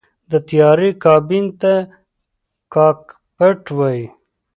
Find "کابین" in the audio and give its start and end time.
1.03-1.45